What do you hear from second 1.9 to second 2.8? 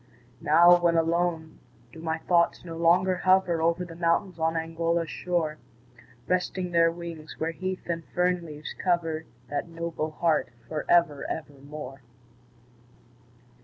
do my thoughts no